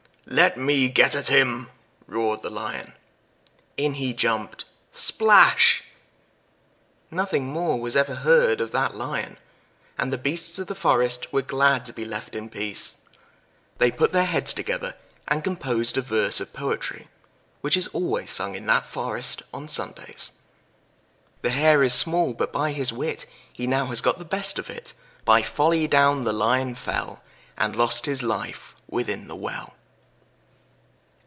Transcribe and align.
"Let 0.27 0.55
me 0.55 0.87
get 0.87 1.13
at 1.15 1.27
him!" 1.27 1.69
roared 2.07 2.41
the 2.43 2.49
Lion. 2.51 2.93
In 3.75 3.95
he 3.95 4.13
jumped 4.13 4.63
splash! 4.91 5.83
Nothing 7.09 7.47
more 7.47 7.81
was 7.81 7.95
ever 7.97 8.15
heard 8.15 8.61
of 8.61 8.71
that 8.71 8.95
Lion, 8.95 9.39
and 9.97 10.13
the 10.13 10.19
beasts 10.19 10.57
of 10.59 10.67
the 10.67 10.75
forest 10.75 11.33
were 11.33 11.41
glad 11.41 11.83
to 11.85 11.91
be 11.91 12.05
left 12.05 12.33
in 12.35 12.49
peace. 12.49 12.99
They 13.79 13.91
put 13.91 14.13
their 14.13 14.25
heads 14.27 14.53
together, 14.53 14.95
and 15.27 15.43
composed 15.43 15.97
a 15.97 16.01
verse 16.01 16.39
of 16.39 16.53
poetry, 16.53 17.09
which 17.59 17.75
is 17.75 17.87
always 17.87 18.29
sung 18.31 18.55
in 18.55 18.67
that 18.67 18.85
forest 18.85 19.41
on 19.51 19.67
Sundays: 19.67 20.33
"The 21.41 21.49
Hare 21.49 21.83
is 21.83 21.93
small, 21.95 22.33
but 22.33 22.53
by 22.53 22.71
his 22.71 22.93
wit 22.93 23.25
He 23.51 23.67
now 23.67 23.87
has 23.87 23.99
got 24.01 24.17
the 24.19 24.23
best 24.23 24.57
of 24.59 24.69
it; 24.69 24.93
By 25.25 25.41
folly 25.41 25.87
down 25.89 26.23
the 26.23 26.31
Lion 26.31 26.75
fell, 26.75 27.21
And 27.57 27.75
lost 27.75 28.05
his 28.05 28.23
life 28.23 28.75
within 28.87 29.27
the 29.27 29.35
well." 29.35 29.73